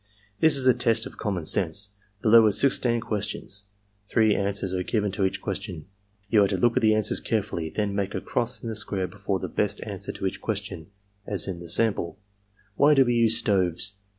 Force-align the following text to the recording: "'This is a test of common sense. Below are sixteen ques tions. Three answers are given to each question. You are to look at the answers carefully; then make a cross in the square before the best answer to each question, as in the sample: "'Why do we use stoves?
"'This 0.39 0.55
is 0.57 0.65
a 0.65 0.73
test 0.73 1.05
of 1.05 1.19
common 1.19 1.45
sense. 1.45 1.89
Below 2.23 2.47
are 2.47 2.51
sixteen 2.51 3.01
ques 3.01 3.27
tions. 3.27 3.67
Three 4.09 4.35
answers 4.35 4.73
are 4.73 4.81
given 4.81 5.11
to 5.11 5.25
each 5.25 5.43
question. 5.43 5.85
You 6.27 6.43
are 6.43 6.47
to 6.47 6.57
look 6.57 6.75
at 6.75 6.81
the 6.81 6.95
answers 6.95 7.19
carefully; 7.19 7.69
then 7.69 7.93
make 7.93 8.15
a 8.15 8.19
cross 8.21 8.63
in 8.63 8.69
the 8.69 8.75
square 8.75 9.05
before 9.05 9.37
the 9.37 9.47
best 9.47 9.79
answer 9.85 10.11
to 10.11 10.25
each 10.25 10.41
question, 10.41 10.87
as 11.27 11.47
in 11.47 11.59
the 11.59 11.69
sample: 11.69 12.17
"'Why 12.77 12.95
do 12.95 13.05
we 13.05 13.13
use 13.13 13.37
stoves? 13.37 13.97